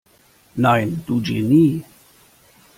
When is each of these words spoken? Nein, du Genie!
Nein, 0.55 1.03
du 1.05 1.21
Genie! 1.21 1.83